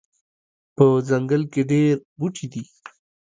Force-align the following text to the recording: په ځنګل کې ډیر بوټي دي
په 0.75 0.85
ځنګل 1.09 1.43
کې 1.51 1.61
ډیر 1.71 1.95
بوټي 2.17 2.45
دي 2.53 2.63